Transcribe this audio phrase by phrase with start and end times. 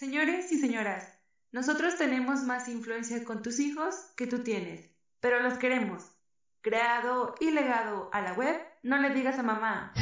[0.00, 1.06] Señores y señoras,
[1.52, 6.02] nosotros tenemos más influencia con tus hijos que tú tienes, pero los queremos.
[6.62, 9.92] Creado y legado a la web, no le digas a mamá.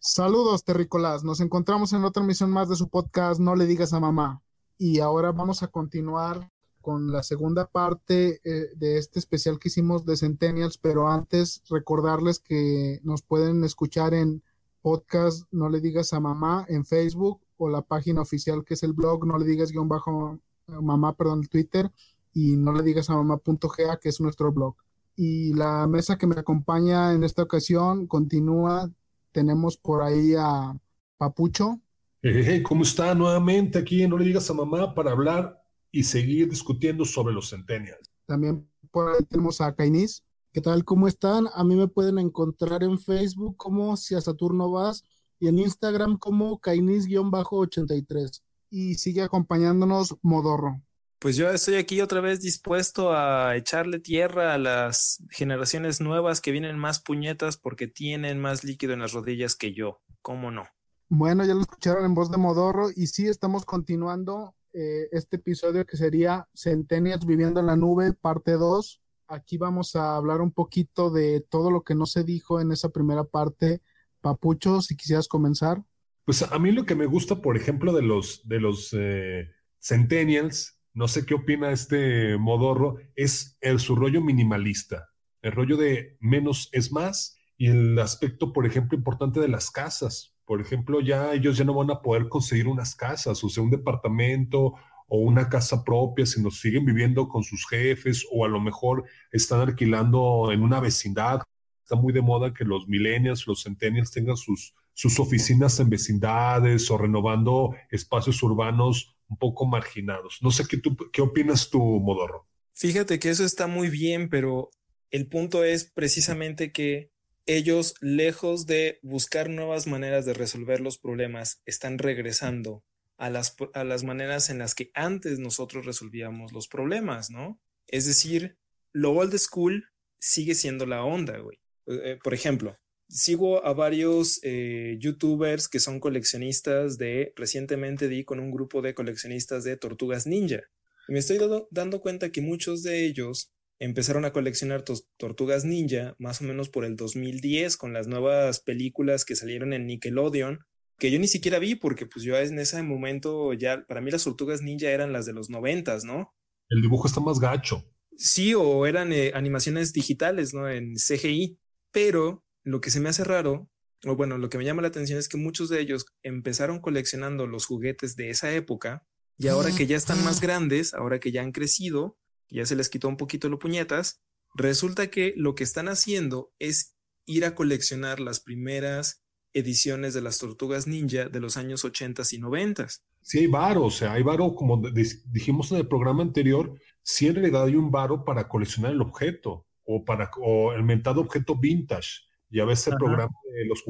[0.00, 1.24] Saludos, terrícolas.
[1.24, 4.42] Nos encontramos en otra emisión más de su podcast No le digas a mamá.
[4.78, 6.49] Y ahora vamos a continuar
[6.80, 12.38] con la segunda parte eh, de este especial que hicimos de Centennials, pero antes recordarles
[12.38, 14.42] que nos pueden escuchar en
[14.82, 18.94] podcast No le digas a mamá en Facebook o la página oficial que es el
[18.94, 21.90] blog No le digas guion bajo mamá, perdón, Twitter
[22.32, 24.76] y no le digas a mamá.ga que es nuestro blog.
[25.16, 28.90] Y la mesa que me acompaña en esta ocasión continúa.
[29.32, 30.76] Tenemos por ahí a
[31.18, 31.80] Papucho.
[32.22, 34.06] Hey, ¿Cómo está nuevamente aquí?
[34.06, 35.59] No le digas a mamá para hablar
[35.92, 38.10] y seguir discutiendo sobre los centennials.
[38.26, 40.22] También por ahí tenemos a Kainis.
[40.52, 40.84] ¿Qué tal?
[40.84, 41.46] ¿Cómo están?
[41.54, 45.04] A mí me pueden encontrar en Facebook como Si a Saturno Vas
[45.38, 48.42] y en Instagram como Kainis-83.
[48.70, 50.82] Y sigue acompañándonos Modorro.
[51.20, 56.50] Pues yo estoy aquí otra vez dispuesto a echarle tierra a las generaciones nuevas que
[56.50, 60.00] vienen más puñetas porque tienen más líquido en las rodillas que yo.
[60.22, 60.66] ¿Cómo no?
[61.08, 65.84] Bueno, ya lo escucharon en voz de Modorro y sí estamos continuando eh, este episodio
[65.84, 69.02] que sería Centenias viviendo en la nube, parte 2.
[69.28, 72.88] Aquí vamos a hablar un poquito de todo lo que no se dijo en esa
[72.88, 73.80] primera parte.
[74.20, 75.82] Papucho, si quisieras comenzar.
[76.24, 80.78] Pues a mí lo que me gusta, por ejemplo, de los, de los eh, Centennials,
[80.92, 85.08] no sé qué opina este modorro, es el, su rollo minimalista,
[85.42, 90.36] el rollo de menos es más y el aspecto, por ejemplo, importante de las casas
[90.50, 93.70] por ejemplo, ya ellos ya no van a poder conseguir unas casas, o sea, un
[93.70, 94.74] departamento
[95.06, 99.60] o una casa propia, sino siguen viviendo con sus jefes o a lo mejor están
[99.60, 101.40] alquilando en una vecindad.
[101.84, 106.90] Está muy de moda que los millennials, los centennials tengan sus, sus oficinas en vecindades
[106.90, 110.38] o renovando espacios urbanos un poco marginados.
[110.42, 112.48] No sé qué, tú, qué opinas tú, Modorro.
[112.72, 114.70] Fíjate que eso está muy bien, pero
[115.12, 117.09] el punto es precisamente que
[117.56, 122.84] ellos, lejos de buscar nuevas maneras de resolver los problemas, están regresando
[123.18, 127.60] a las, a las maneras en las que antes nosotros resolvíamos los problemas, ¿no?
[127.86, 128.56] Es decir,
[128.92, 129.84] lo old school
[130.18, 131.58] sigue siendo la onda, güey.
[131.86, 132.76] Eh, eh, por ejemplo,
[133.08, 138.94] sigo a varios eh, youtubers que son coleccionistas de, recientemente di con un grupo de
[138.94, 140.62] coleccionistas de tortugas ninja.
[141.08, 141.38] Y me estoy
[141.70, 144.84] dando cuenta que muchos de ellos empezaron a coleccionar
[145.16, 149.86] tortugas ninja más o menos por el 2010 con las nuevas películas que salieron en
[149.86, 150.60] Nickelodeon,
[150.98, 154.24] que yo ni siquiera vi porque pues yo en ese momento ya, para mí las
[154.24, 156.34] tortugas ninja eran las de los noventas, ¿no?
[156.68, 157.82] El dibujo está más gacho.
[158.16, 160.68] Sí, o eran eh, animaciones digitales, ¿no?
[160.68, 161.58] En CGI,
[161.90, 163.70] pero lo que se me hace raro,
[164.04, 167.46] o bueno, lo que me llama la atención es que muchos de ellos empezaron coleccionando
[167.46, 169.06] los juguetes de esa época
[169.38, 172.18] y ahora que ya están más grandes, ahora que ya han crecido,
[172.50, 174.20] ya se les quitó un poquito lo puñetas,
[174.54, 176.96] resulta que lo que están haciendo es
[177.26, 179.22] ir a coleccionar las primeras
[179.52, 182.88] ediciones de las tortugas ninja de los años 80 y 90.
[183.22, 184.80] Sí, hay varo, o sea, hay varo, como
[185.26, 189.66] dijimos en el programa anterior, si en realidad hay un varo para coleccionar el objeto
[189.84, 190.30] o para
[190.76, 192.20] el mentado objeto vintage.
[192.48, 193.84] Ya ves el programa de los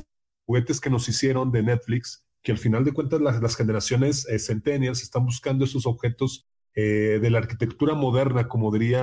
[0.45, 5.03] juguetes que nos hicieron de Netflix, que al final de cuentas las, generaciones eh, centenias
[5.03, 9.03] están buscando esos objetos eh, de la arquitectura moderna, como diría...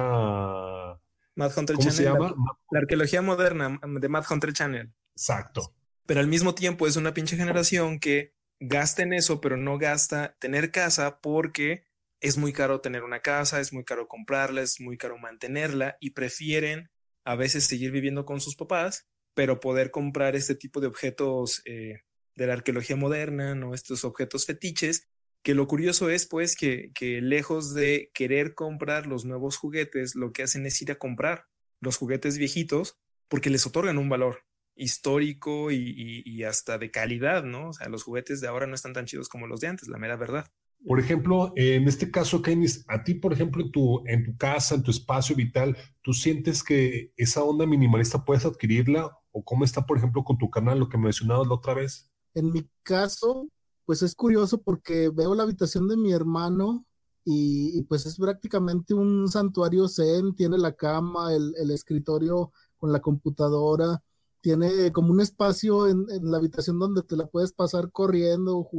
[1.36, 2.34] Hunter ¿Cómo se llama?
[2.72, 4.92] La, arqueología moderna de Mad Hunter Channel.
[5.16, 5.76] Exacto.
[6.08, 10.36] Pero al mismo tiempo es una pinche generación que gasta en eso, pero no gasta
[10.40, 11.86] tener casa porque
[12.20, 16.12] es muy caro tener una casa, es muy caro comprarla, es muy caro mantenerla y
[16.12, 16.90] prefieren
[17.24, 22.02] a veces seguir viviendo con sus papás, pero poder comprar este tipo de objetos eh,
[22.36, 23.74] de la arqueología moderna, ¿no?
[23.74, 25.08] Estos objetos fetiches
[25.44, 30.44] que lo curioso es pues que, lejos de querer comprar los nuevos juguetes, lo que
[30.44, 31.46] hacen es ir a comprar
[31.80, 32.98] los juguetes viejitos
[33.28, 34.44] porque les otorgan un valor
[34.76, 37.70] histórico y, hasta de calidad, ¿no?
[37.70, 39.98] O sea, los juguetes de ahora no están tan chidos como los de antes, la
[39.98, 40.52] mera verdad.
[40.86, 44.76] Por ejemplo, en este caso, Kenis, a ti, por ejemplo, en tu, en tu casa,
[44.76, 49.18] en tu espacio vital, ¿tú sientes que esa onda minimalista puedes adquirirla?
[49.32, 52.12] ¿O cómo está, por ejemplo, con tu canal, lo que mencionabas la otra vez?
[52.36, 53.48] En mi caso,
[53.88, 56.86] pues es curioso porque veo la habitación de mi hermano
[57.24, 64.04] y, pues es prácticamente un santuario zen, tiene la cama, el, escritorio con la computadora,
[64.42, 68.70] tiene como un espacio en, la habitación donde te la puedes pasar corriendo,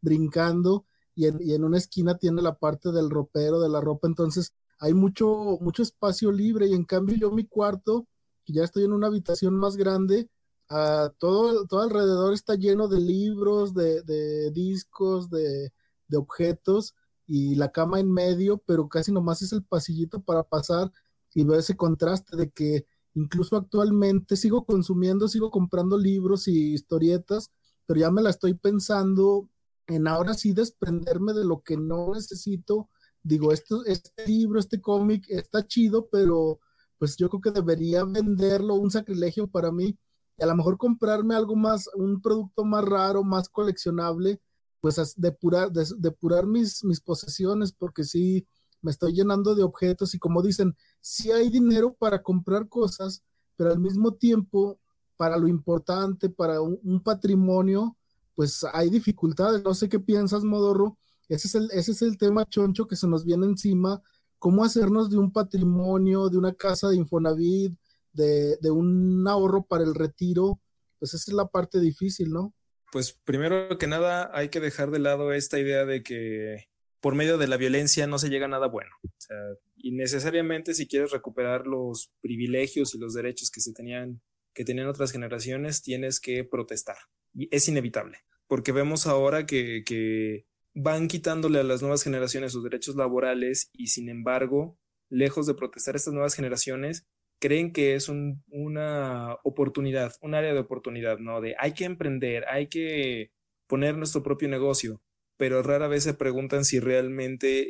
[0.00, 4.94] brincando y en, una esquina tiene la parte del ropero, de la ropa, entonces hay
[4.94, 8.06] mucho, mucho espacio libre y en cambio yo mi cuarto,
[8.46, 10.30] ya estoy en una habitación más grande,
[10.70, 15.72] uh, todo, todo alrededor está lleno de libros, de, de discos, de,
[16.08, 16.94] de objetos
[17.26, 20.92] y la cama en medio, pero casi nomás es el pasillito para pasar
[21.34, 27.50] y ver ese contraste de que incluso actualmente sigo consumiendo, sigo comprando libros y historietas,
[27.86, 29.48] pero ya me la estoy pensando
[29.86, 32.88] en ahora sí desprenderme de lo que no necesito.
[33.22, 36.60] Digo, esto, este libro, este cómic está chido, pero
[36.98, 39.98] pues yo creo que debería venderlo, un sacrilegio para mí,
[40.36, 44.40] y a lo mejor comprarme algo más, un producto más raro, más coleccionable,
[44.80, 48.46] pues depurar, depurar mis, mis posesiones, porque sí,
[48.84, 53.22] me estoy llenando de objetos y como dicen, sí hay dinero para comprar cosas,
[53.56, 54.78] pero al mismo tiempo,
[55.16, 57.96] para lo importante, para un, patrimonio,
[58.34, 59.62] pues hay dificultades.
[59.64, 60.98] No sé qué piensas, Modorro.
[61.28, 64.02] Ese es, el, ese es el tema choncho que se nos viene encima.
[64.38, 67.74] ¿Cómo hacernos de un patrimonio, de una casa de Infonavit,
[68.14, 70.60] de, un ahorro para el retiro?
[70.98, 72.54] Pues esa es la parte difícil, ¿no?
[72.92, 76.68] Pues primero que nada hay que dejar de lado esta idea de que
[77.00, 78.90] por medio de la violencia no se llega a nada bueno.
[79.02, 79.36] O sea,
[79.76, 84.22] y necesariamente si quieres recuperar los privilegios y los derechos que se tenían,
[84.54, 86.96] que tenían otras generaciones, tienes que protestar.
[87.34, 92.64] Y es inevitable, porque vemos ahora que, que van quitándole a las nuevas generaciones sus
[92.64, 94.78] derechos laborales y sin embargo,
[95.08, 97.06] lejos de protestar estas nuevas generaciones,
[97.44, 101.42] creen que es una oportunidad, un área de oportunidad, ¿no?
[101.42, 103.32] De hay que emprender, hay que
[103.66, 105.02] poner nuestro propio negocio,
[105.36, 107.66] pero rara vez se preguntan si realmente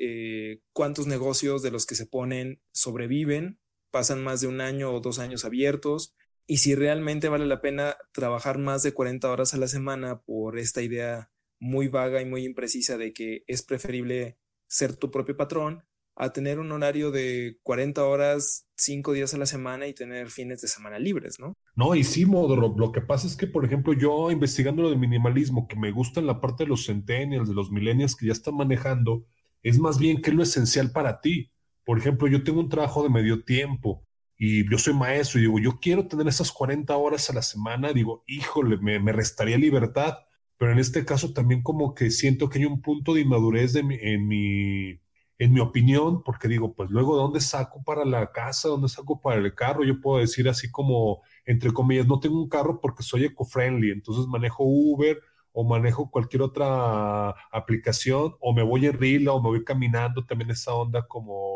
[0.53, 3.59] eh, cuántos negocios de los que se ponen sobreviven,
[3.91, 6.15] pasan más de un año o dos años abiertos,
[6.47, 10.57] y si realmente vale la pena trabajar más de 40 horas a la semana por
[10.57, 14.39] esta idea muy vaga y muy imprecisa de que es preferible
[14.69, 15.83] ser tu propio patrón
[16.17, 20.61] a tener un horario de 40 horas, 5 días a la semana y tener fines
[20.61, 21.57] de semana libres, ¿no?
[21.75, 24.99] No, y sí, Modro, lo que pasa es que, por ejemplo, yo investigando lo del
[24.99, 28.33] minimalismo, que me gusta en la parte de los centennials, de los millennials que ya
[28.33, 29.27] están manejando,
[29.63, 31.51] es más bien qué es lo esencial para ti.
[31.85, 34.07] Por ejemplo, yo tengo un trabajo de medio tiempo
[34.37, 37.93] y yo soy maestro y digo, yo quiero tener esas 40 horas a la semana,
[37.93, 40.19] digo, híjole, me, me restaría libertad,
[40.59, 43.81] pero en este caso también como que siento que hay un punto de inmadurez de
[43.81, 45.01] en mi
[45.39, 48.69] en mi opinión, porque digo, pues luego, ¿dónde saco para la casa?
[48.69, 49.85] ¿Dónde saco para el carro?
[49.85, 54.27] Yo puedo decir así como, entre comillas, no tengo un carro porque soy eco-friendly, entonces
[54.27, 55.21] manejo Uber
[55.53, 60.51] o manejo cualquier otra aplicación, o me voy en Rila o me voy caminando, también
[60.51, 61.54] esa onda como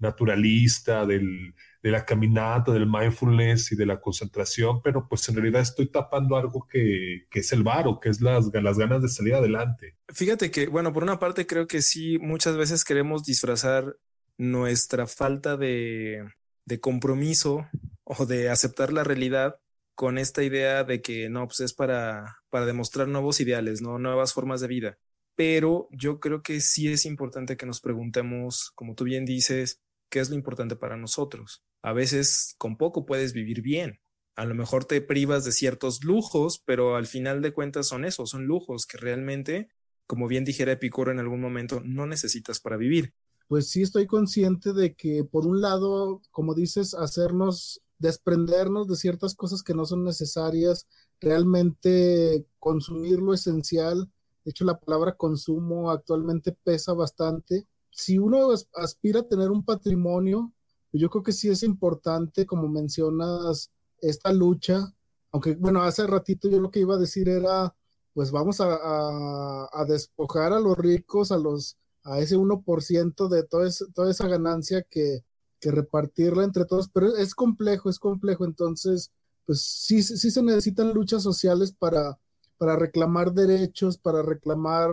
[0.00, 5.62] naturalista del, de la caminata, del mindfulness y de la concentración, pero pues en realidad
[5.62, 9.34] estoy tapando algo que, que es el varo, que es las, las ganas de salir
[9.34, 9.96] adelante.
[10.08, 13.96] Fíjate que, bueno, por una parte creo que sí, muchas veces queremos disfrazar
[14.36, 16.24] nuestra falta de,
[16.64, 17.68] de compromiso
[18.04, 19.56] o de aceptar la realidad
[19.94, 23.98] con esta idea de que no, pues es para, para demostrar nuevos ideales, ¿no?
[23.98, 24.98] nuevas formas de vida.
[25.34, 29.80] Pero yo creo que sí es importante que nos preguntemos, como tú bien dices,
[30.10, 31.62] qué es lo importante para nosotros.
[31.82, 34.00] A veces con poco puedes vivir bien.
[34.36, 38.30] A lo mejor te privas de ciertos lujos, pero al final de cuentas son esos,
[38.30, 39.68] son lujos que realmente,
[40.06, 43.14] como bien dijera Epicuro en algún momento, no necesitas para vivir.
[43.48, 49.34] Pues sí estoy consciente de que por un lado, como dices, hacernos desprendernos de ciertas
[49.34, 50.86] cosas que no son necesarias,
[51.20, 54.10] realmente consumir lo esencial.
[54.44, 60.52] De hecho, la palabra consumo actualmente pesa bastante si uno aspira a tener un patrimonio,
[60.92, 63.70] yo creo que sí es importante, como mencionas,
[64.00, 64.92] esta lucha,
[65.32, 67.74] aunque bueno, hace ratito yo lo que iba a decir era,
[68.14, 74.10] pues vamos a, despojar a los ricos, a los a ese 1% de toda, toda
[74.10, 75.22] esa ganancia que,
[75.60, 79.12] que repartirla entre todos, pero es complejo, es complejo, entonces,
[79.44, 82.18] pues sí, sí se necesitan luchas sociales para,
[82.56, 84.90] para reclamar derechos, para reclamar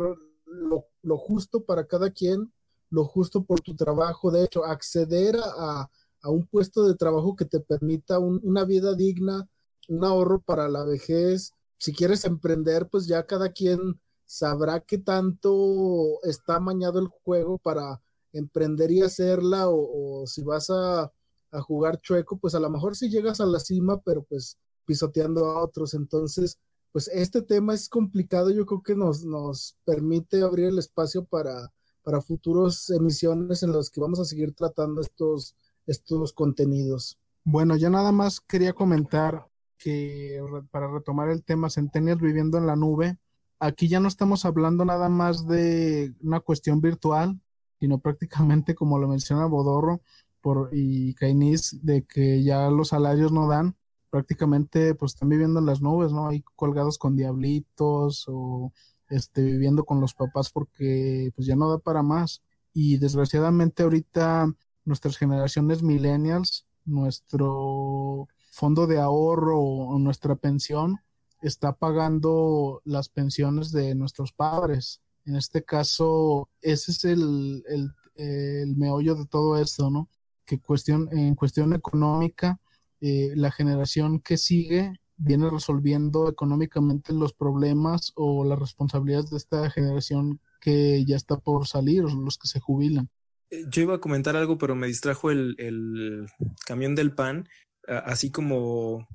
[1.01, 2.51] lo justo para cada quien
[2.89, 5.89] lo justo por tu trabajo, de hecho, acceder a,
[6.23, 9.47] un puesto de trabajo que te permita una vida digna,
[9.87, 11.53] un ahorro para la vejez.
[11.77, 18.01] Si quieres emprender, pues ya cada quien sabrá qué tanto está mañado el juego para
[18.33, 21.11] emprender y hacerla, o, si vas a,
[21.51, 25.45] a, jugar chueco, pues a lo mejor si llegas a la cima, pero pues pisoteando
[25.45, 25.93] a otros.
[25.93, 26.59] Entonces,
[26.91, 31.71] pues este tema es complicado, yo creo que nos, nos permite abrir el espacio para
[32.07, 37.19] para futuras emisiones en las que vamos a seguir tratando estos, estos contenidos.
[37.43, 39.45] Bueno, ya nada más quería comentar
[39.77, 43.17] que para retomar el tema Centennial viviendo en la nube,
[43.59, 47.41] aquí ya no estamos hablando nada más de una cuestión virtual,
[47.77, 49.99] sino prácticamente como lo menciona Bodorro
[50.39, 53.75] por, y Cainis, de que ya los salarios no dan,
[54.09, 56.29] prácticamente pues están viviendo en las nubes, ¿no?
[56.29, 58.71] Ahí colgados con diablitos o
[59.09, 62.41] este, viviendo con los papás porque pues ya no da para más.
[62.73, 64.53] Y desgraciadamente ahorita
[64.85, 70.99] nuestras generaciones millennials, nuestro fondo de ahorro o nuestra pensión
[71.41, 75.01] está pagando las pensiones de nuestros padres.
[75.25, 80.09] En este caso, ese es el, el, meollo de todo esto, ¿no?
[80.45, 82.59] Que cuestión, en cuestión económica,
[83.01, 89.69] eh, la generación que sigue viene resolviendo económicamente los problemas o las responsabilidades de esta
[89.69, 93.09] generación que ya está por salir, los que se jubilan.
[93.49, 96.27] Eh, yo iba a comentar algo, pero me distrajo el, el
[96.65, 97.47] camión del pan,
[97.87, 99.07] así como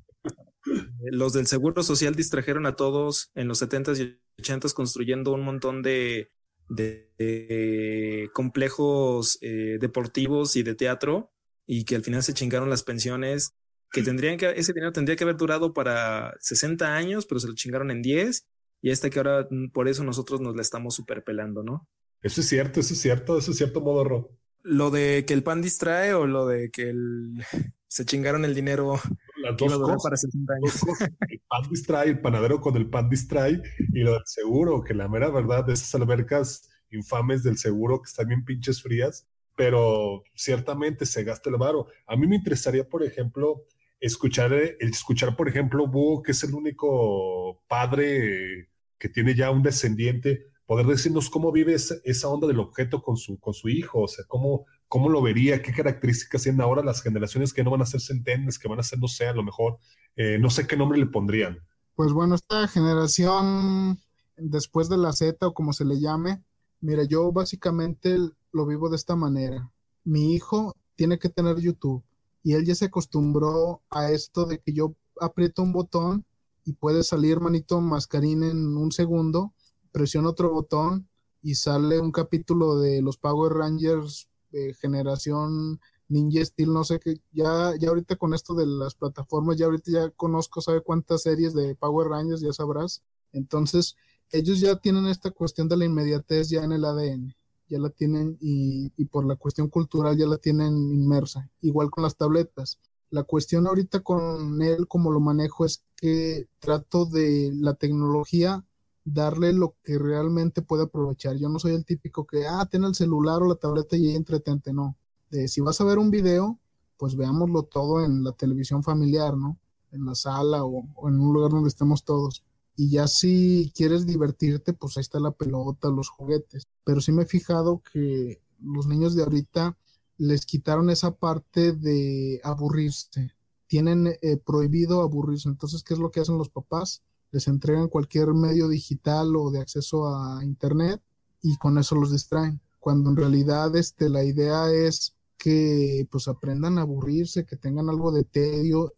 [1.11, 5.83] los del Seguro Social distrajeron a todos en los 70s y 80s construyendo un montón
[5.83, 6.31] de,
[6.69, 11.33] de, complejos eh, deportivos y de teatro
[11.67, 13.55] y que al final se chingaron las pensiones
[13.93, 17.55] que tendrían que, ese dinero tendría que haber durado para 60 años, pero se lo
[17.55, 18.47] chingaron en 10
[18.81, 21.89] y esta que ahora mm, por eso nosotros nos la estamos superpelando, ¿no?
[22.23, 24.31] Eso es cierto, eso es cierto, eso es cierto, Modorro.
[24.63, 27.45] Lo de que el pan distrae o lo de que el,
[27.89, 28.99] se chingaron el dinero
[29.43, 30.81] las dos cosas, para 70 años.
[31.29, 33.61] El pan distrae, el panadero con el pan distrae
[33.93, 38.09] y lo del seguro, que la mera verdad de esas albercas infames del seguro que
[38.09, 41.89] están bien pinches frías, pero ciertamente se gasta el varo.
[42.07, 43.67] A mí me interesaría, por ejemplo,
[44.03, 48.69] escuchar, el escuchar, por ejemplo, Búho, que es el único padre
[48.99, 53.17] que tiene ya un descendiente, poder decirnos cómo vive esa, esa onda del objeto con
[53.17, 57.01] su, con su hijo, o sea, cómo, cómo lo vería, qué características tienen ahora las
[57.01, 59.45] generaciones que no van a ser centenes, que van a ser, no sé, a lo
[59.45, 59.79] mejor,
[60.17, 61.59] eh, no sé qué nombre le pondrían.
[61.95, 63.99] Pues bueno, esta generación
[64.37, 66.43] después de la Z o como se le llame,
[66.81, 68.17] mira, yo básicamente
[68.53, 69.71] lo vivo de esta manera.
[70.05, 72.03] Mi hijo tiene que tener YouTube
[72.43, 76.25] y él ya se acostumbró a esto de que yo aprieto un botón
[76.65, 79.53] y puede salir manito mascarín en un segundo,
[79.93, 81.09] presiona otro botón
[81.43, 87.21] y sale un capítulo de los Power Rangers de generación Ninja Steel, no sé qué,
[87.33, 91.55] ya, ya ahorita con esto de las plataformas, ya ahorita ya conozco, sabe cuántas series
[91.55, 93.03] de Power Rangers, ya sabrás.
[93.33, 93.97] Entonces,
[94.31, 97.35] ellos ya tienen esta cuestión de la inmediatez ya en el ADN
[97.73, 102.17] ya la tienen y, por la cuestión cultural ya la tienen inmersa, igual con las
[102.17, 102.79] tabletas.
[103.11, 108.65] La cuestión ahorita con él, como lo manejo, es que trato de la tecnología
[109.05, 111.37] darle lo que realmente puede aprovechar.
[111.37, 114.73] Yo no soy el típico que, ah, ten el celular o la tableta y entretente,
[114.75, 114.97] no.
[115.31, 116.59] De, si vas a ver un video,
[116.99, 119.57] pues veámoslo todo en la televisión familiar, ¿no?
[119.93, 122.45] En la sala o, o en un lugar donde estemos todos
[122.77, 126.69] y ya si quieres divertirte, pues ahí está la pelota, los juguetes.
[126.85, 129.77] Pero sí me he fijado que los niños de ahorita
[130.17, 133.33] les quitaron esa parte de aburrirse.
[133.67, 135.49] Tienen eh, prohibido aburrirse.
[135.49, 137.03] Entonces, ¿qué es lo que hacen los papás?
[137.31, 141.01] Les entregan cualquier medio digital o de acceso a internet
[141.43, 142.61] y con eso los distraen.
[142.79, 148.13] Cuando en realidad este, la idea es que pues aprendan a aburrirse, que tengan algo
[148.13, 148.93] de tedio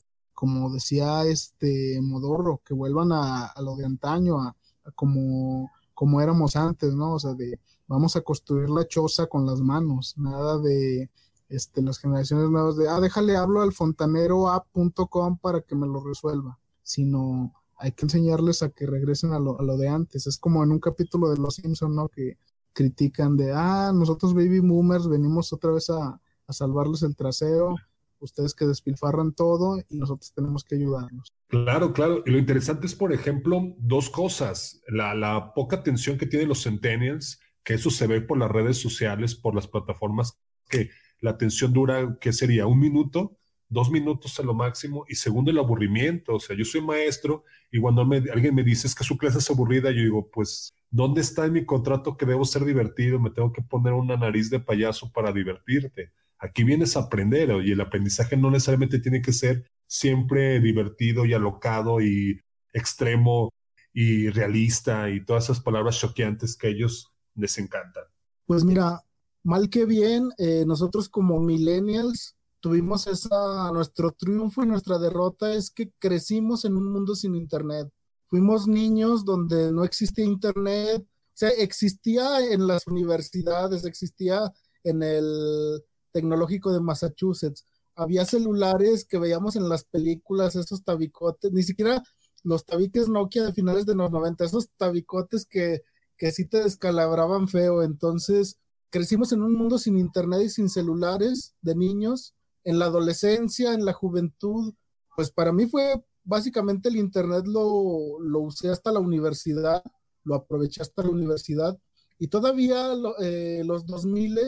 [0.45, 4.55] como decía este Modorro, que vuelvan a, lo de antaño, a,
[4.95, 7.15] como, como éramos antes, ¿no?
[7.15, 11.09] O sea, de vamos a construir la choza con las manos, nada de
[11.49, 16.59] este, las generaciones nuevas de, ah, déjale, hablo al fontaneroapp.com para que me lo resuelva,
[16.83, 20.27] sino hay que enseñarles a que regresen a lo, a lo de antes.
[20.27, 22.11] Es como en un capítulo de Los Simpson, ¿no?
[22.11, 22.37] Que
[22.75, 27.77] critican de, ah, nosotros baby boomers venimos otra vez a, a salvarles el trasero
[28.25, 31.33] ustedes que despilfarran todo y nosotros tenemos que ayudarnos.
[31.49, 32.23] Claro, claro.
[32.27, 34.83] Y lo interesante es, por ejemplo, dos cosas.
[34.89, 39.35] La, poca atención que tienen los centennials, que eso se ve por las redes sociales,
[39.35, 40.39] por las plataformas,
[40.69, 40.91] que
[41.21, 42.67] la atención dura, ¿qué sería?
[42.67, 43.39] ¿Un minuto?
[43.69, 47.81] dos minutos a lo máximo y segundo el aburrimiento, o sea, yo soy maestro y
[47.81, 51.47] cuando alguien me dice es que su clase es aburrida, yo digo, pues, ¿dónde está
[51.47, 53.19] en mi contrato que debo ser divertido?
[53.19, 56.13] Me tengo que poner una nariz de payaso para divertirte.
[56.45, 61.33] Aquí vienes a aprender y el aprendizaje no necesariamente tiene que ser siempre divertido y
[61.33, 62.39] alocado y
[62.75, 63.51] extremo
[63.95, 68.05] y realista y todas esas palabras choqueantes que a ellos les encantan.
[68.45, 69.03] Pues mira,
[69.43, 75.71] mal que bien, eh, nosotros como millennials tuvimos esa, nuestro triunfo y nuestra derrota es
[75.71, 77.89] que crecimos en un mundo sin internet.
[78.29, 85.83] Fuimos niños donde no existía internet, o sea, existía en las universidades, existía en el
[86.15, 87.67] tecnológico de Massachusetts.
[87.97, 92.03] Había celulares que veíamos en las películas, esos tabicotes, ni siquiera
[92.45, 95.83] los tabiques Nokia de finales de los 90, esos tabicotes que,
[96.17, 97.83] que sí te descalabraban feo.
[97.83, 98.59] Entonces,
[98.91, 103.85] crecimos en un mundo sin internet y sin celulares de niños, en la adolescencia, en
[103.85, 104.73] la juventud,
[105.17, 109.83] pues para mí fue básicamente el internet lo, lo usé hasta la universidad,
[110.23, 111.79] lo aproveché hasta la universidad
[112.19, 114.39] y todavía eh, los 2000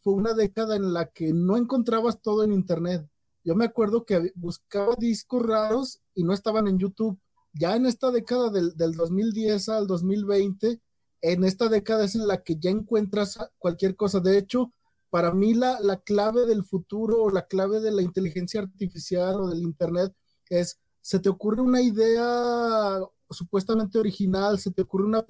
[0.00, 3.08] fue una década en la que no encontrabas todo en internet.
[3.44, 7.18] Yo me acuerdo que buscaba discos raros y no estaban en YouTube.
[7.52, 10.80] Ya en esta década del, del 2010 al 2020,
[11.22, 14.20] en esta década es en la que ya encuentras cualquier cosa.
[14.20, 14.72] De hecho,
[15.10, 19.48] para mí la, la clave del futuro o la clave de la inteligencia artificial o
[19.48, 20.14] del Internet
[20.50, 23.00] es, se te ocurre una idea
[23.30, 25.24] supuestamente original, se te ocurre una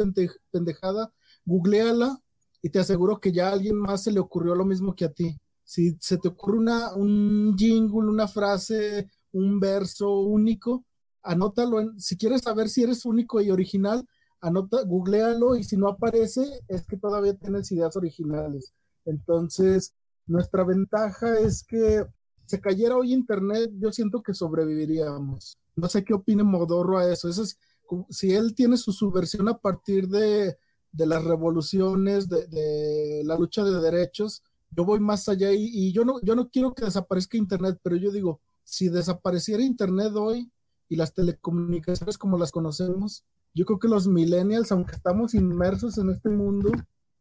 [0.50, 1.12] pendejada,
[1.44, 2.20] googleala
[2.62, 5.12] y te aseguro que ya a alguien más se le ocurrió lo mismo que a
[5.12, 5.38] ti.
[5.64, 10.84] Si se te ocurre una, un jingle, una frase, un verso único,
[11.22, 11.80] anótalo.
[11.80, 14.06] En, si quieres saber si eres único y original,
[14.40, 18.72] anota, googlealo y si no aparece, es que todavía tienes ideas originales.
[19.04, 19.94] Entonces,
[20.26, 22.04] nuestra ventaja es que
[22.46, 25.58] se cayera hoy Internet, yo siento que sobreviviríamos.
[25.76, 27.28] No sé qué opine Modorro a eso.
[27.28, 27.58] eso es,
[28.08, 30.56] si él tiene su subversión a partir de,
[30.92, 36.21] de las revoluciones, de, la lucha de derechos, yo voy más allá y, yo, no,
[36.23, 40.50] yo no quiero que desaparezca Internet, pero yo digo, si desapareciera Internet hoy
[40.88, 46.11] y las telecomunicaciones como las conocemos, yo creo que los millennials, aunque estamos inmersos en
[46.11, 46.71] este mundo,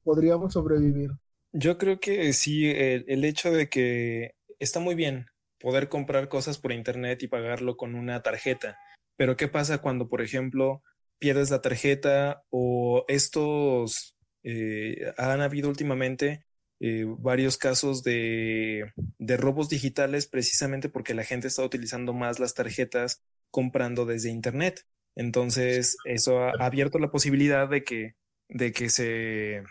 [0.04, 1.12] podríamos sobrevivir.
[1.54, 5.28] Yo creo que sí, el, hecho de que está muy bien
[5.60, 8.78] poder comprar cosas por internet y pagarlo con una tarjeta,
[9.16, 10.84] pero ¿qué pasa cuando, por ejemplo,
[11.20, 16.46] pierdes la tarjeta o estos, eh, han habido últimamente
[16.80, 22.54] eh, varios casos de, de robos digitales precisamente porque la gente está utilizando más las
[22.54, 24.86] tarjetas comprando desde internet.
[25.16, 28.16] Entonces, eso ha abierto la posibilidad de que,
[28.50, 29.64] de que se,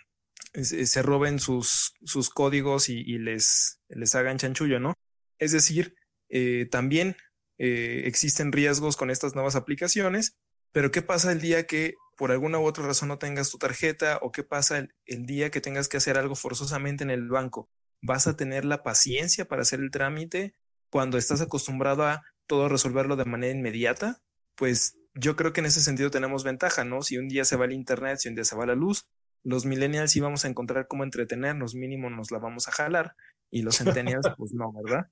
[0.54, 4.94] se roben sus, sus códigos y, y, les, les hagan chanchullo, ¿no?
[5.38, 5.94] Es decir,
[6.28, 7.16] eh, también
[7.58, 10.36] eh, existen riesgos con estas nuevas aplicaciones,
[10.76, 14.18] pero ¿qué pasa el día que por alguna u otra razón no tengas tu tarjeta
[14.20, 17.70] o qué pasa el, día que tengas que hacer algo forzosamente en el banco?
[18.02, 20.54] ¿Vas a tener la paciencia para hacer el trámite
[20.90, 24.20] cuando estás acostumbrado a todo resolverlo de manera inmediata?
[24.54, 27.00] Pues yo creo que en ese sentido tenemos ventaja, ¿no?
[27.00, 29.08] Si un día se va el internet, si un día se va la luz,
[29.44, 33.16] los millennials sí vamos a encontrar cómo entretenernos, mínimo nos la vamos a jalar,
[33.50, 35.06] y los centennials, pues no, ¿verdad?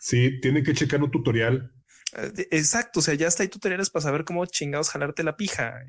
[0.00, 1.72] Sí, tienen que checar un tutorial.
[2.50, 5.84] Exacto, o sea, ya hasta hay tutoriales para saber cómo chingados jalarte la pija.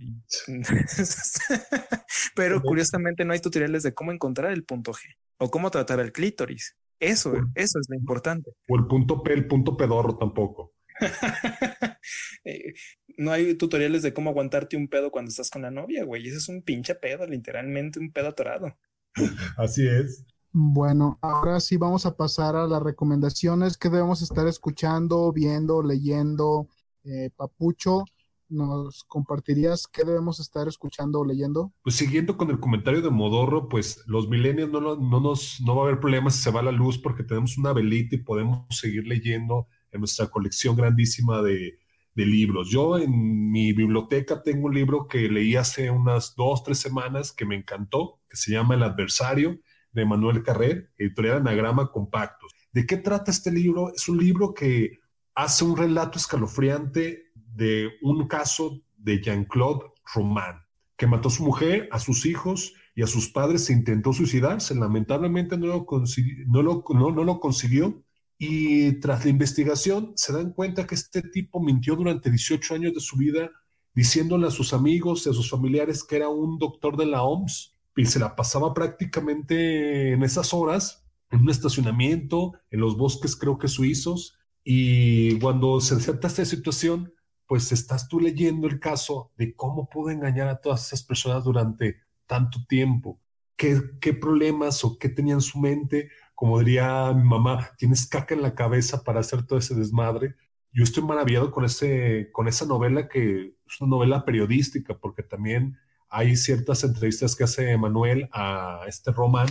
[2.36, 6.12] Pero curiosamente no hay tutoriales de cómo encontrar el punto G o cómo tratar el
[6.12, 6.76] clítoris.
[7.00, 8.52] Eso, eso es lo importante.
[8.68, 10.74] O el punto P, el punto pedorro tampoco.
[12.46, 12.74] Eh,
[13.18, 16.26] no hay tutoriales de cómo aguantarte un pedo cuando estás con la novia, güey.
[16.26, 18.78] Ese es un pinche pedo, literalmente un pedo atorado.
[19.58, 20.26] Así es.
[20.52, 26.68] Bueno, ahora sí vamos a pasar a las recomendaciones que debemos estar escuchando, viendo, leyendo.
[27.04, 28.04] Eh, Papucho,
[28.50, 31.72] ¿nos compartirías qué debemos estar escuchando o leyendo?
[31.84, 35.84] Pues siguiendo con el comentario de Modorro, pues los milenios no, no, nos, no va
[35.84, 39.06] a haber problemas si se va la luz porque tenemos una velita y podemos seguir
[39.06, 41.78] leyendo en nuestra colección grandísima de,
[42.16, 42.70] de libros.
[42.72, 47.46] Yo en mi biblioteca tengo un libro que leí hace unas dos, tres semanas que
[47.46, 49.60] me encantó, que se llama El adversario
[49.92, 52.54] de Manuel Carrer, editorial Anagrama Compactos.
[52.72, 53.92] ¿De qué trata este libro?
[53.94, 55.00] Es un libro que
[55.36, 60.62] hace un relato escalofriante de un caso de Jean-Claude Roman,
[60.98, 64.76] que mató a su mujer, a sus hijos y a sus padres e intentó suicidarse.
[64.76, 68.04] Lamentablemente no lo, no lo consiguió
[68.38, 73.02] y tras la investigación se dan cuenta que este tipo mintió durante 18 años de
[73.02, 73.52] su vida
[73.94, 77.78] diciéndole a sus amigos y a sus familiares que era un doctor de la OMS
[77.96, 83.58] y se la pasaba prácticamente en esas horas en un estacionamiento, en los bosques creo
[83.58, 87.14] que suizos, y cuando se acepta esta situación,
[87.48, 91.98] pues estás tú leyendo el caso de cómo pudo engañar a todas esas personas durante
[92.28, 93.20] tanto tiempo,
[93.56, 98.36] qué, qué problemas o qué tenía en su mente, como diría mi mamá, tienes caca
[98.36, 100.36] en la cabeza para hacer todo ese desmadre.
[100.72, 105.78] Yo estoy maravillado con, ese, con esa novela que es una novela periodística, porque también
[106.10, 109.48] hay ciertas entrevistas que hace Manuel a este Román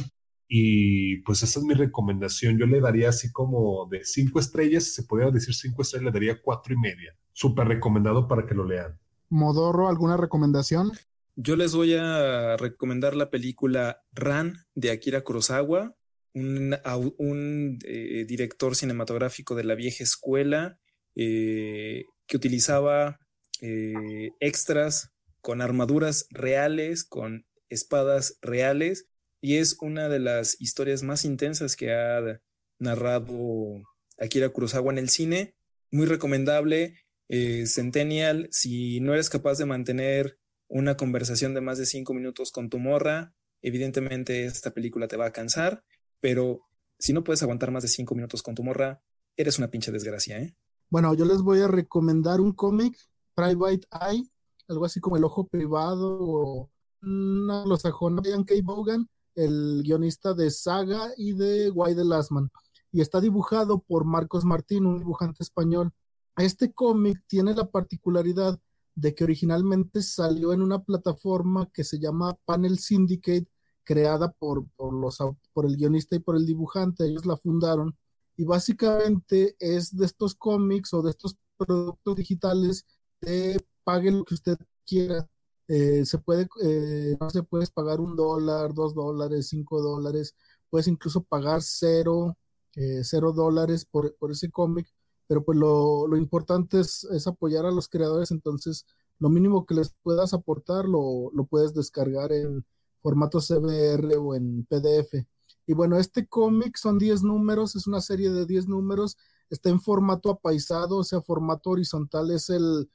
[0.49, 2.59] y pues esa es mi recomendación.
[2.59, 6.13] Yo le daría así como de cinco estrellas, si se pudiera decir cinco estrellas, le
[6.13, 7.15] daría cuatro y media.
[7.33, 8.99] Súper recomendado para que lo lean.
[9.29, 10.93] Modorro, ¿alguna recomendación?
[11.37, 15.95] Yo les voy a recomendar la película Ran de Akira Kurosawa,
[16.35, 16.77] un,
[17.19, 20.79] un eh, director cinematográfico de la vieja escuela
[21.15, 23.21] eh, que utilizaba
[23.61, 29.07] eh, extras con armaduras reales, con espadas reales
[29.41, 32.41] y es una de las historias más intensas que ha
[32.79, 33.83] narrado
[34.19, 35.55] Akira Kurosawa en el cine.
[35.91, 37.05] Muy recomendable.
[37.29, 42.51] Eh, Centennial, si no eres capaz de mantener una conversación de más de cinco minutos
[42.51, 45.85] con tu morra, evidentemente esta película te va a cansar,
[46.21, 46.63] pero
[46.99, 49.03] si no puedes aguantar más de cinco minutos con tu morra,
[49.37, 50.57] eres una pinche desgracia, ¿eh?
[50.91, 52.97] Bueno, yo les voy a recomendar un cómic,
[53.35, 54.25] Private Eye,
[54.69, 56.71] algo así como El Ojo Privado o
[57.03, 58.55] una sajona Ian K.
[58.63, 62.51] Bogan, el guionista de Saga y de Why the Last Man.
[62.91, 65.93] Y está dibujado por Marcos Martín, un dibujante español.
[66.37, 68.59] Este cómic tiene la particularidad
[68.95, 73.47] de que originalmente salió en una plataforma que se llama Panel Syndicate,
[73.85, 75.19] creada por, por, los,
[75.53, 77.97] por el guionista y por el dibujante, ellos la fundaron,
[78.37, 82.87] y básicamente es de estos cómics o de estos productos digitales
[83.21, 85.27] de pague lo que usted quiera.
[85.67, 90.35] Eh, se puede, eh, no se puedes pagar un dólar, dos dólares, cinco dólares,
[90.69, 92.37] puedes incluso pagar cero,
[92.77, 94.87] eh, cero dólares por, por ese cómic
[95.29, 98.87] pero pues lo, importante es, apoyar a los creadores, entonces
[99.19, 102.65] lo mínimo que les puedas aportar lo, puedes descargar en
[103.03, 105.27] formato CBR o en PDF.
[105.67, 109.19] Y bueno, este cómic son 10 números, es una serie de 10 números,
[109.51, 112.89] está en formato apaisado, o sea, formato horizontal es el,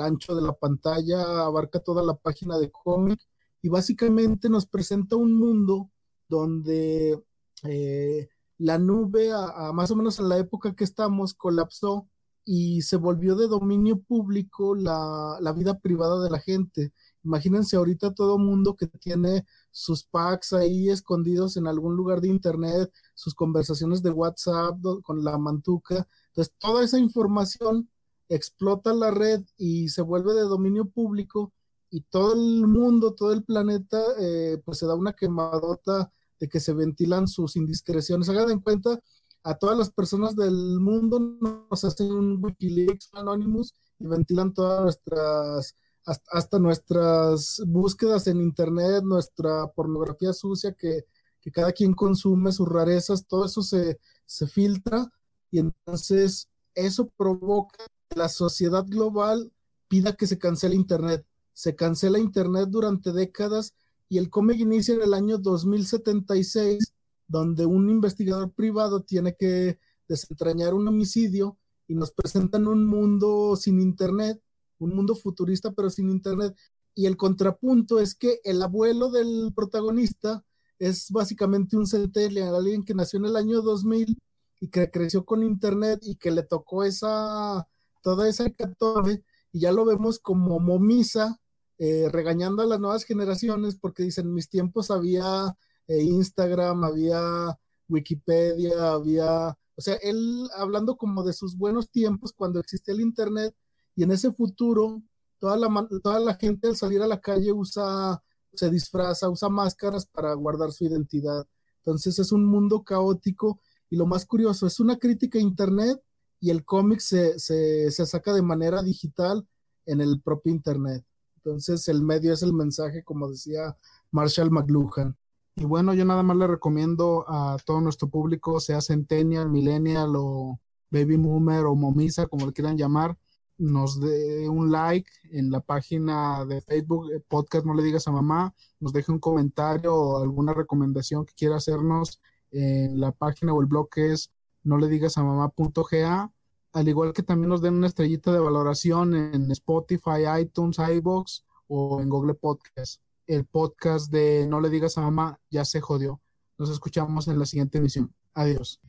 [0.00, 3.20] ancho de la pantalla, abarca toda la página de cómic
[3.62, 5.90] y básicamente nos presenta un mundo
[6.28, 7.22] donde
[7.64, 12.08] eh, la nube, a, más o menos en la época que estamos, colapsó
[12.44, 16.92] y se volvió de dominio público la, vida privada de la gente.
[17.22, 22.90] Imagínense ahorita todo mundo que tiene sus packs ahí escondidos en algún lugar de internet,
[23.14, 26.08] sus conversaciones de WhatsApp con la mantuca.
[26.28, 27.88] Entonces, toda esa información
[28.30, 31.52] explota la red y se vuelve de dominio público
[31.90, 36.60] y todo el mundo, todo el planeta, eh, pues se da una quemadota de que
[36.60, 38.28] se ventilan sus indiscreciones.
[38.28, 39.00] Hagan en cuenta
[39.42, 45.76] a todas las personas del mundo, nos hacen un Wikileaks, Anonymous y ventilan todas nuestras,
[46.04, 51.04] hasta, nuestras búsquedas en Internet, nuestra pornografía sucia que,
[51.52, 55.10] cada quien consume, sus rarezas, todo eso se, se filtra
[55.50, 59.52] y entonces eso provoca que la sociedad global
[59.88, 61.24] pida que se cancele Internet.
[61.52, 63.74] Se cancela Internet durante décadas
[64.08, 66.92] y el cómic inicia en el año 2076,
[67.28, 73.80] donde un investigador privado tiene que desentrañar un homicidio y nos presentan un mundo sin
[73.80, 74.40] internet,
[74.78, 76.56] un mundo futurista pero sin internet.
[76.94, 80.44] Y el contrapunto es que el abuelo del protagonista
[80.78, 84.18] es básicamente un centennial, alguien que nació en el año 2000
[84.60, 87.68] y que creció con internet y que le tocó esa
[88.02, 91.40] toda esa hecatombe y ya lo vemos como momisa
[91.78, 95.56] eh, regañando a las nuevas generaciones porque dicen, en mis tiempos había
[95.88, 97.58] eh, Instagram, había
[97.88, 103.54] Wikipedia, había, o sea, él hablando como de sus buenos tiempos cuando existía el Internet
[103.96, 105.02] y en ese futuro
[105.38, 110.06] toda la, toda la gente al salir a la calle usa, se disfraza, usa máscaras
[110.06, 111.46] para guardar su identidad.
[111.78, 115.98] Entonces es un mundo caótico y lo más curioso, es una crítica a Internet
[116.40, 119.46] y el cómic se, se, se saca de manera digital
[119.86, 121.04] en el propio Internet.
[121.36, 123.76] Entonces el medio es el mensaje, como decía
[124.10, 125.16] Marshall McLuhan.
[125.56, 130.60] Y bueno, yo nada más le recomiendo a todo nuestro público, sea Centennial, Millennial o
[130.90, 133.16] Baby Boomer o Momisa, como le quieran llamar,
[133.58, 138.12] nos dé un like en la página de Facebook, eh, podcast No le digas a
[138.12, 143.60] mamá, nos deje un comentario o alguna recomendación que quiera hacernos en la página o
[143.60, 144.30] el blog que es
[144.62, 146.30] no le digas a mamá.ga
[146.72, 152.00] al igual que también nos den una estrellita de valoración en Spotify, iTunes, iBox o
[152.00, 153.02] en Google Podcast.
[153.26, 156.20] El podcast de No le digas a mamá ya se jodió.
[156.58, 158.14] Nos escuchamos en la siguiente emisión.
[158.34, 158.80] Adiós.